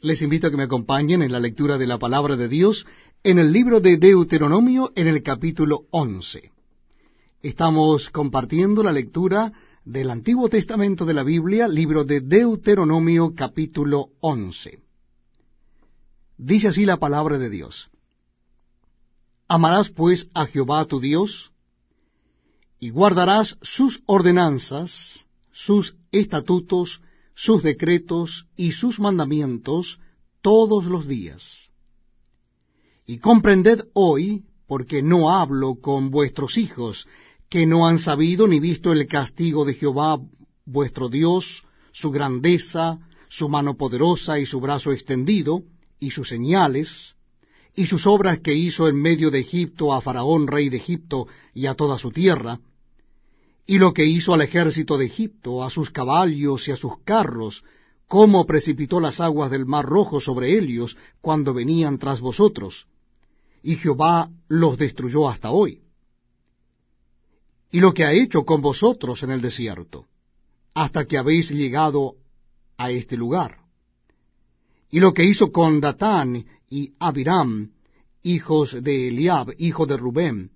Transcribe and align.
Les 0.00 0.22
invito 0.22 0.46
a 0.46 0.50
que 0.50 0.56
me 0.56 0.62
acompañen 0.62 1.22
en 1.22 1.32
la 1.32 1.40
lectura 1.40 1.76
de 1.76 1.88
la 1.88 1.98
palabra 1.98 2.36
de 2.36 2.46
Dios 2.46 2.86
en 3.24 3.40
el 3.40 3.52
libro 3.52 3.80
de 3.80 3.96
Deuteronomio 3.96 4.92
en 4.94 5.08
el 5.08 5.24
capítulo 5.24 5.86
11. 5.90 6.52
Estamos 7.42 8.08
compartiendo 8.10 8.84
la 8.84 8.92
lectura 8.92 9.52
del 9.84 10.10
Antiguo 10.10 10.48
Testamento 10.48 11.04
de 11.04 11.14
la 11.14 11.24
Biblia, 11.24 11.66
libro 11.66 12.04
de 12.04 12.20
Deuteronomio 12.20 13.34
capítulo 13.34 14.10
11. 14.20 14.78
Dice 16.36 16.68
así 16.68 16.84
la 16.84 16.98
palabra 16.98 17.36
de 17.36 17.50
Dios. 17.50 17.90
Amarás 19.48 19.90
pues 19.90 20.30
a 20.32 20.46
Jehová 20.46 20.84
tu 20.84 21.00
Dios, 21.00 21.50
y 22.78 22.90
guardarás 22.90 23.58
sus 23.62 24.00
ordenanzas, 24.06 25.26
sus 25.50 25.96
estatutos, 26.12 27.02
sus 27.38 27.62
decretos 27.62 28.46
y 28.56 28.72
sus 28.72 28.98
mandamientos 28.98 30.00
todos 30.42 30.86
los 30.86 31.06
días. 31.06 31.70
Y 33.06 33.18
comprended 33.18 33.84
hoy, 33.94 34.42
porque 34.66 35.04
no 35.04 35.30
hablo 35.30 35.76
con 35.76 36.10
vuestros 36.10 36.58
hijos, 36.58 37.06
que 37.48 37.64
no 37.64 37.86
han 37.86 38.00
sabido 38.00 38.48
ni 38.48 38.58
visto 38.58 38.92
el 38.92 39.06
castigo 39.06 39.64
de 39.64 39.74
Jehová 39.74 40.18
vuestro 40.66 41.08
Dios, 41.08 41.62
su 41.92 42.10
grandeza, 42.10 42.98
su 43.28 43.48
mano 43.48 43.76
poderosa 43.76 44.40
y 44.40 44.44
su 44.44 44.60
brazo 44.60 44.90
extendido, 44.90 45.62
y 46.00 46.10
sus 46.10 46.28
señales, 46.28 47.14
y 47.76 47.86
sus 47.86 48.04
obras 48.08 48.40
que 48.40 48.54
hizo 48.54 48.88
en 48.88 48.96
medio 48.96 49.30
de 49.30 49.38
Egipto 49.38 49.94
a 49.94 50.00
Faraón, 50.00 50.48
rey 50.48 50.70
de 50.70 50.78
Egipto, 50.78 51.28
y 51.54 51.66
a 51.66 51.74
toda 51.74 51.98
su 51.98 52.10
tierra, 52.10 52.58
y 53.70 53.76
lo 53.76 53.92
que 53.92 54.06
hizo 54.06 54.32
al 54.32 54.40
ejército 54.40 54.96
de 54.96 55.04
Egipto, 55.04 55.62
a 55.62 55.68
sus 55.68 55.90
caballos 55.90 56.66
y 56.66 56.70
a 56.70 56.76
sus 56.76 57.00
carros, 57.04 57.62
cómo 58.06 58.46
precipitó 58.46 58.98
las 58.98 59.20
aguas 59.20 59.50
del 59.50 59.66
mar 59.66 59.84
rojo 59.84 60.20
sobre 60.20 60.56
ellos 60.58 60.96
cuando 61.20 61.52
venían 61.52 61.98
tras 61.98 62.22
vosotros, 62.22 62.86
y 63.62 63.76
Jehová 63.76 64.30
los 64.48 64.78
destruyó 64.78 65.28
hasta 65.28 65.50
hoy. 65.50 65.82
Y 67.70 67.80
lo 67.80 67.92
que 67.92 68.04
ha 68.06 68.14
hecho 68.14 68.46
con 68.46 68.62
vosotros 68.62 69.22
en 69.22 69.32
el 69.32 69.42
desierto, 69.42 70.06
hasta 70.72 71.04
que 71.04 71.18
habéis 71.18 71.50
llegado 71.50 72.14
a 72.78 72.90
este 72.90 73.18
lugar. 73.18 73.58
Y 74.88 74.98
lo 74.98 75.12
que 75.12 75.24
hizo 75.24 75.52
con 75.52 75.82
Datán 75.82 76.46
y 76.70 76.94
Abiram, 76.98 77.72
hijos 78.22 78.82
de 78.82 79.08
Eliab, 79.08 79.54
hijo 79.58 79.84
de 79.84 79.98
Rubén, 79.98 80.52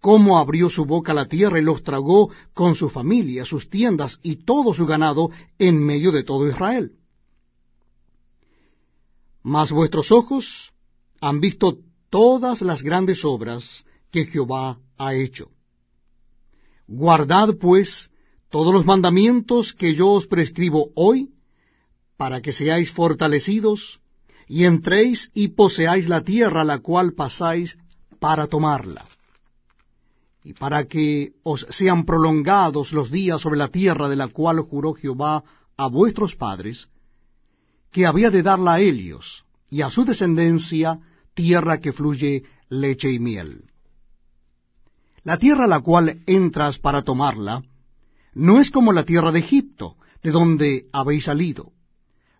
cómo 0.00 0.38
abrió 0.38 0.68
su 0.70 0.84
boca 0.84 1.14
la 1.14 1.26
tierra 1.26 1.58
y 1.58 1.62
los 1.62 1.82
tragó 1.82 2.30
con 2.54 2.74
su 2.74 2.88
familia, 2.88 3.44
sus 3.44 3.68
tiendas 3.68 4.18
y 4.22 4.36
todo 4.36 4.74
su 4.74 4.86
ganado 4.86 5.30
en 5.58 5.78
medio 5.78 6.12
de 6.12 6.22
todo 6.22 6.48
Israel. 6.48 6.92
Mas 9.42 9.70
vuestros 9.70 10.12
ojos 10.12 10.72
han 11.20 11.40
visto 11.40 11.78
todas 12.10 12.62
las 12.62 12.82
grandes 12.82 13.24
obras 13.24 13.84
que 14.10 14.26
Jehová 14.26 14.78
ha 14.96 15.14
hecho. 15.14 15.50
Guardad, 16.86 17.56
pues, 17.56 18.10
todos 18.48 18.72
los 18.72 18.86
mandamientos 18.86 19.72
que 19.72 19.94
yo 19.94 20.10
os 20.10 20.26
prescribo 20.26 20.90
hoy, 20.94 21.30
para 22.16 22.40
que 22.40 22.52
seáis 22.52 22.90
fortalecidos, 22.92 24.00
y 24.48 24.64
entréis 24.64 25.30
y 25.34 25.48
poseáis 25.48 26.08
la 26.08 26.22
tierra 26.22 26.64
la 26.64 26.78
cual 26.78 27.14
pasáis 27.14 27.76
para 28.20 28.46
tomarla 28.46 29.04
y 30.46 30.52
para 30.52 30.86
que 30.86 31.32
os 31.42 31.66
sean 31.70 32.04
prolongados 32.04 32.92
los 32.92 33.10
días 33.10 33.40
sobre 33.40 33.58
la 33.58 33.66
tierra 33.66 34.08
de 34.08 34.14
la 34.14 34.28
cual 34.28 34.60
juró 34.60 34.94
Jehová 34.94 35.42
a 35.76 35.88
vuestros 35.88 36.36
padres, 36.36 36.88
que 37.90 38.06
había 38.06 38.30
de 38.30 38.44
darla 38.44 38.74
a 38.74 38.80
ellos 38.80 39.44
y 39.68 39.82
a 39.82 39.90
su 39.90 40.04
descendencia 40.04 41.00
tierra 41.34 41.80
que 41.80 41.92
fluye 41.92 42.44
leche 42.68 43.10
y 43.10 43.18
miel. 43.18 43.64
La 45.24 45.36
tierra 45.36 45.64
a 45.64 45.66
la 45.74 45.80
cual 45.80 46.22
entras 46.26 46.78
para 46.78 47.02
tomarla 47.02 47.64
no 48.32 48.60
es 48.60 48.70
como 48.70 48.92
la 48.92 49.04
tierra 49.04 49.32
de 49.32 49.40
Egipto, 49.40 49.96
de 50.22 50.30
donde 50.30 50.86
habéis 50.92 51.24
salido, 51.24 51.72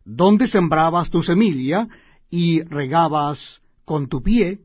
donde 0.05 0.47
sembrabas 0.47 1.11
tu 1.11 1.25
semilla 1.25 1.89
y 2.31 2.63
regabas 2.63 3.63
con 3.85 4.07
tu 4.07 4.23
pie 4.23 4.61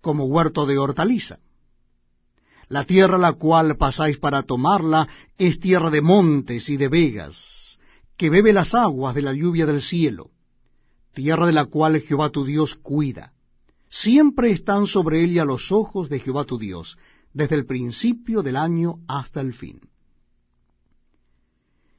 como 0.00 0.24
huerto 0.24 0.64
de 0.64 0.78
hortaliza 0.78 1.38
la 2.72 2.86
tierra 2.86 3.18
la 3.18 3.34
cual 3.34 3.76
pasáis 3.76 4.16
para 4.16 4.44
tomarla 4.44 5.06
es 5.36 5.60
tierra 5.60 5.90
de 5.90 6.00
montes 6.00 6.70
y 6.70 6.78
de 6.78 6.88
vegas, 6.88 7.78
que 8.16 8.30
bebe 8.30 8.54
las 8.54 8.72
aguas 8.74 9.14
de 9.14 9.20
la 9.20 9.34
lluvia 9.34 9.66
del 9.66 9.82
cielo, 9.82 10.30
tierra 11.12 11.44
de 11.44 11.52
la 11.52 11.66
cual 11.66 12.00
Jehová 12.00 12.30
tu 12.30 12.46
Dios 12.46 12.74
cuida. 12.76 13.34
Siempre 13.90 14.52
están 14.52 14.86
sobre 14.86 15.22
ella 15.22 15.44
los 15.44 15.70
ojos 15.70 16.08
de 16.08 16.18
Jehová 16.18 16.46
tu 16.46 16.56
Dios, 16.56 16.96
desde 17.34 17.56
el 17.56 17.66
principio 17.66 18.42
del 18.42 18.56
año 18.56 19.00
hasta 19.06 19.42
el 19.42 19.52
fin. 19.52 19.78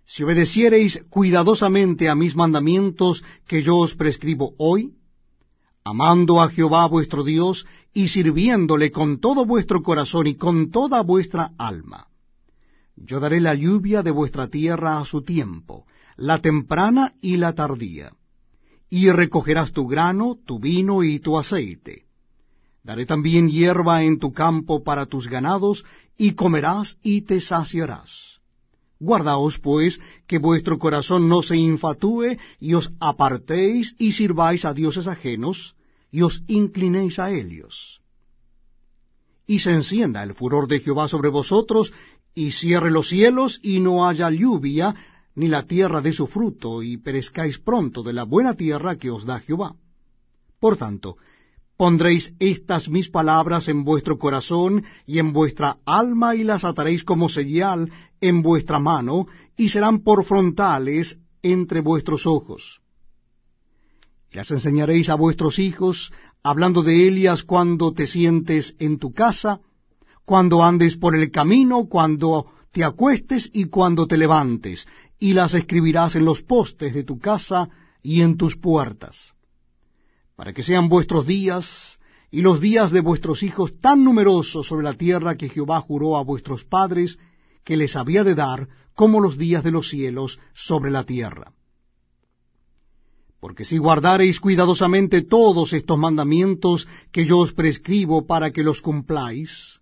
Si 0.05 0.23
obedeciereis 0.23 1.05
cuidadosamente 1.07 2.09
a 2.09 2.15
mis 2.15 2.35
mandamientos 2.35 3.23
que 3.45 3.61
yo 3.61 3.77
os 3.77 3.93
prescribo 3.93 4.55
hoy, 4.57 4.95
amando 5.83 6.41
a 6.41 6.49
Jehová 6.49 6.87
vuestro 6.87 7.23
Dios 7.23 7.65
y 7.93 8.07
sirviéndole 8.07 8.91
con 8.91 9.19
todo 9.19 9.45
vuestro 9.45 9.81
corazón 9.81 10.27
y 10.27 10.35
con 10.35 10.71
toda 10.71 11.01
vuestra 11.01 11.51
alma. 11.57 12.07
Yo 12.95 13.19
daré 13.19 13.41
la 13.41 13.55
lluvia 13.55 14.03
de 14.03 14.11
vuestra 14.11 14.47
tierra 14.47 14.99
a 14.99 15.05
su 15.05 15.21
tiempo, 15.23 15.85
la 16.15 16.39
temprana 16.39 17.13
y 17.21 17.37
la 17.37 17.53
tardía, 17.53 18.13
y 18.89 19.09
recogerás 19.09 19.71
tu 19.71 19.87
grano, 19.87 20.37
tu 20.45 20.59
vino 20.59 21.03
y 21.03 21.19
tu 21.19 21.37
aceite. 21.37 22.05
Daré 22.83 23.05
también 23.05 23.49
hierba 23.49 24.03
en 24.03 24.19
tu 24.19 24.31
campo 24.33 24.83
para 24.83 25.05
tus 25.05 25.27
ganados, 25.27 25.85
y 26.17 26.33
comerás 26.33 26.97
y 27.01 27.21
te 27.21 27.41
saciarás 27.41 28.32
Guardaos, 28.99 29.59
pues, 29.59 29.99
que 30.27 30.37
vuestro 30.37 30.79
corazón 30.79 31.27
no 31.27 31.41
se 31.41 31.57
infatúe, 31.57 32.37
y 32.59 32.73
os 32.73 32.93
apartéis 32.99 33.95
y 33.97 34.13
sirváis 34.13 34.65
a 34.65 34.73
dioses 34.73 35.07
ajenos, 35.07 35.75
y 36.11 36.21
os 36.21 36.43
inclinéis 36.47 37.19
a 37.19 37.31
ellos. 37.31 38.01
Y 39.45 39.59
se 39.59 39.71
encienda 39.71 40.23
el 40.23 40.33
furor 40.33 40.67
de 40.67 40.79
Jehová 40.79 41.07
sobre 41.07 41.29
vosotros, 41.29 41.91
y 42.33 42.51
cierre 42.51 42.91
los 42.91 43.09
cielos, 43.09 43.59
y 43.61 43.79
no 43.79 44.07
haya 44.07 44.29
lluvia, 44.29 44.95
ni 45.35 45.47
la 45.47 45.63
tierra 45.63 46.01
de 46.01 46.13
su 46.13 46.27
fruto, 46.27 46.83
y 46.83 46.97
perezcáis 46.97 47.59
pronto 47.59 48.03
de 48.03 48.13
la 48.13 48.23
buena 48.23 48.53
tierra 48.53 48.97
que 48.97 49.09
os 49.09 49.25
da 49.25 49.39
Jehová. 49.39 49.75
Por 50.59 50.77
tanto, 50.77 51.17
Pondréis 51.83 52.33
estas 52.39 52.87
mis 52.87 53.09
palabras 53.09 53.67
en 53.67 53.83
vuestro 53.83 54.17
corazón 54.17 54.85
y 55.05 55.19
en 55.19 55.33
vuestra 55.33 55.79
alma 55.85 56.33
y 56.33 56.45
las 56.45 56.63
ataréis 56.63 57.03
como 57.03 57.27
señal 57.27 57.91
en 58.21 58.41
vuestra 58.41 58.79
mano 58.79 59.27
y 59.57 59.67
serán 59.67 59.99
por 59.99 60.23
frontales 60.23 61.19
entre 61.41 61.81
vuestros 61.81 62.25
ojos. 62.25 62.79
Las 64.31 64.49
enseñaréis 64.51 65.09
a 65.09 65.15
vuestros 65.15 65.59
hijos, 65.59 66.13
hablando 66.41 66.83
de 66.83 67.05
ellas 67.05 67.43
cuando 67.43 67.91
te 67.91 68.07
sientes 68.07 68.77
en 68.79 68.97
tu 68.97 69.11
casa, 69.11 69.59
cuando 70.23 70.63
andes 70.63 70.95
por 70.95 71.17
el 71.17 71.31
camino, 71.31 71.89
cuando 71.89 72.45
te 72.71 72.85
acuestes 72.85 73.49
y 73.51 73.65
cuando 73.65 74.07
te 74.07 74.15
levantes, 74.15 74.87
y 75.19 75.33
las 75.33 75.53
escribirás 75.53 76.15
en 76.15 76.23
los 76.23 76.43
postes 76.43 76.93
de 76.93 77.03
tu 77.03 77.19
casa 77.19 77.67
y 78.01 78.21
en 78.21 78.37
tus 78.37 78.55
puertas 78.55 79.33
para 80.35 80.53
que 80.53 80.63
sean 80.63 80.89
vuestros 80.89 81.25
días 81.25 81.99
y 82.31 82.41
los 82.41 82.59
días 82.59 82.91
de 82.91 83.01
vuestros 83.01 83.43
hijos 83.43 83.79
tan 83.79 84.03
numerosos 84.03 84.67
sobre 84.67 84.83
la 84.83 84.95
tierra 84.95 85.37
que 85.37 85.49
Jehová 85.49 85.81
juró 85.81 86.17
a 86.17 86.23
vuestros 86.23 86.63
padres 86.65 87.19
que 87.63 87.77
les 87.77 87.95
había 87.95 88.23
de 88.23 88.35
dar, 88.35 88.67
como 88.95 89.19
los 89.19 89.37
días 89.37 89.63
de 89.63 89.71
los 89.71 89.89
cielos 89.89 90.39
sobre 90.53 90.91
la 90.91 91.03
tierra. 91.03 91.53
Porque 93.39 93.65
si 93.65 93.77
guardareis 93.77 94.39
cuidadosamente 94.39 95.21
todos 95.21 95.73
estos 95.73 95.97
mandamientos 95.97 96.87
que 97.11 97.25
yo 97.25 97.39
os 97.39 97.53
prescribo 97.53 98.25
para 98.25 98.51
que 98.51 98.63
los 98.63 98.81
cumpláis, 98.81 99.79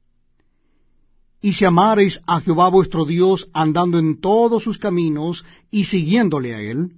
y 1.41 1.53
si 1.53 1.65
amareis 1.65 2.21
a 2.27 2.39
Jehová 2.41 2.69
vuestro 2.69 3.05
Dios 3.05 3.49
andando 3.53 3.97
en 3.97 4.19
todos 4.19 4.63
sus 4.63 4.77
caminos 4.77 5.43
y 5.71 5.85
siguiéndole 5.85 6.53
a 6.53 6.61
él, 6.61 6.91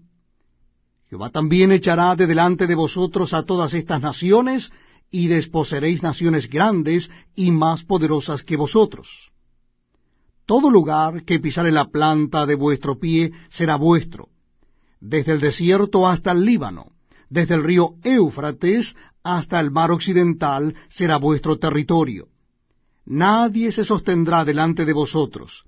Jehová 1.13 1.30
también 1.30 1.71
echará 1.71 2.15
de 2.15 2.25
delante 2.25 2.65
de 2.65 2.74
vosotros 2.74 3.36
a 3.36 3.44
todas 3.44 3.75
estas 3.75 4.01
naciones, 4.01 4.71
y 5.12 5.27
desposeréis 5.27 6.01
naciones 6.01 6.50
grandes 6.50 7.07
y 7.36 7.51
más 7.51 7.83
poderosas 7.83 8.42
que 8.42 8.57
vosotros. 8.57 9.31
Todo 10.48 10.71
lugar 10.71 11.24
que 11.24 11.39
pisare 11.39 11.71
la 11.71 11.86
planta 11.86 12.48
de 12.48 12.56
vuestro 12.56 12.98
pie 12.98 13.31
será 13.50 13.75
vuestro, 13.75 14.30
desde 15.00 15.33
el 15.33 15.39
desierto 15.39 16.07
hasta 16.07 16.31
el 16.31 16.45
Líbano, 16.45 16.94
desde 17.30 17.54
el 17.54 17.63
río 17.63 17.94
Éufrates 18.04 18.95
hasta 19.21 19.60
el 19.60 19.69
mar 19.69 19.92
occidental 19.92 20.74
será 20.89 21.18
vuestro 21.18 21.60
territorio. 21.60 22.30
Nadie 23.06 23.71
se 23.71 23.86
sostendrá 23.86 24.44
delante 24.45 24.83
de 24.83 24.94
vosotros, 24.94 25.65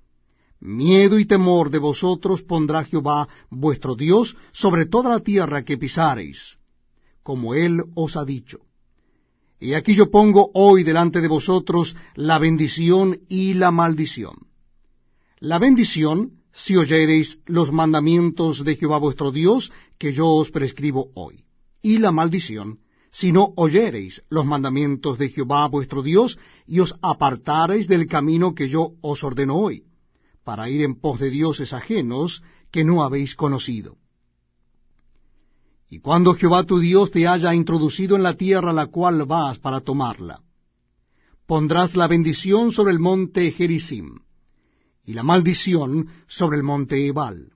Miedo 0.60 1.20
y 1.20 1.26
temor 1.26 1.70
de 1.70 1.80
vosotros 1.80 2.42
pondrá 2.42 2.84
Jehová 2.86 3.28
vuestro 3.50 3.96
Dios 3.96 4.36
sobre 4.54 4.86
toda 4.86 5.10
la 5.10 5.20
tierra 5.20 5.64
que 5.64 5.78
pisareis, 5.78 6.58
como 7.24 7.54
él 7.54 7.84
os 7.94 8.16
ha 8.16 8.26
dicho. 8.26 8.60
Y 9.60 9.74
aquí 9.74 9.96
yo 9.96 10.10
pongo 10.10 10.52
hoy 10.54 10.84
delante 10.84 11.22
de 11.22 11.28
vosotros 11.28 11.96
la 12.16 12.40
bendición 12.40 13.20
y 13.28 13.54
la 13.54 13.72
maldición. 13.72 14.48
La 15.40 15.60
bendición, 15.60 16.40
si 16.54 16.76
oyereis 16.76 17.42
los 17.46 17.72
mandamientos 17.72 18.64
de 18.64 18.76
Jehová 18.76 18.98
vuestro 18.98 19.32
Dios, 19.32 19.72
que 19.98 20.14
yo 20.14 20.28
os 20.28 20.52
prescribo 20.52 21.10
hoy. 21.16 21.44
Y 21.82 22.00
la 22.00 22.12
maldición, 22.12 22.80
si 23.12 23.32
no 23.32 23.54
oyereis 23.56 24.24
los 24.30 24.46
mandamientos 24.46 25.18
de 25.18 25.30
Jehová 25.30 25.68
vuestro 25.68 26.02
Dios, 26.02 26.40
y 26.66 26.80
os 26.80 26.96
apartareis 27.02 27.88
del 27.88 28.08
camino 28.08 28.56
que 28.56 28.70
yo 28.70 28.94
os 29.02 29.24
ordeno 29.24 29.58
hoy 29.58 29.84
para 30.46 30.70
ir 30.70 30.84
en 30.84 30.96
pos 31.02 31.20
de 31.20 31.32
dioses 31.32 31.74
ajenos 31.74 32.44
que 32.72 32.86
no 32.86 33.04
habéis 33.04 33.36
conocido. 33.36 33.98
Y 35.90 36.00
cuando 36.00 36.36
Jehová 36.36 36.64
tu 36.64 36.80
Dios 36.80 37.12
te 37.12 37.28
haya 37.28 37.54
introducido 37.54 38.16
en 38.16 38.24
la 38.24 38.36
tierra 38.36 38.72
la 38.72 38.86
cual 38.86 39.26
vas 39.26 39.58
para 39.58 39.82
tomarla, 39.82 40.40
pondrás 41.48 41.96
la 41.96 42.08
bendición 42.08 42.72
sobre 42.72 42.94
el 42.94 43.00
monte 43.00 43.52
Gerizim, 43.52 44.20
y 45.04 45.14
la 45.14 45.24
maldición 45.24 46.10
sobre 46.28 46.58
el 46.58 46.64
monte 46.64 47.08
Ebal, 47.08 47.52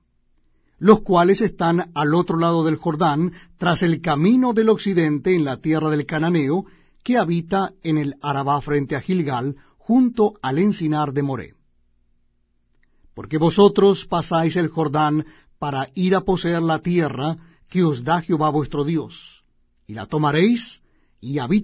los 0.80 1.02
cuales 1.02 1.42
están 1.42 1.92
al 1.94 2.16
otro 2.16 2.38
lado 2.38 2.64
del 2.64 2.78
Jordán, 2.78 3.34
tras 3.58 3.84
el 3.84 4.02
camino 4.02 4.54
del 4.54 4.70
occidente 4.70 5.36
en 5.36 5.46
la 5.46 5.58
tierra 5.58 5.90
del 5.90 6.06
Cananeo, 6.06 6.66
que 7.04 7.18
habita 7.18 7.74
en 7.84 7.98
el 7.98 8.16
Arabá 8.22 8.62
frente 8.62 8.96
a 8.96 9.02
Gilgal, 9.02 9.58
junto 9.78 10.34
al 10.42 10.58
encinar 10.58 11.14
de 11.14 11.24
Moré 11.24 11.59
porque 13.20 13.38
vosotros 13.38 14.06
pasáis 14.06 14.56
el 14.56 14.70
Jordán 14.70 15.26
para 15.58 15.90
ir 15.94 16.16
a 16.16 16.22
poseer 16.22 16.62
la 16.62 16.80
tierra 16.80 17.36
que 17.68 17.84
os 17.84 18.06
da 18.06 18.22
Jehová 18.22 18.50
vuestro 18.50 18.86
Dios, 18.86 19.44
y 19.88 19.94
la 19.94 20.06
tomaréis 20.06 20.82
y 21.20 21.40
habitaréis 21.40 21.60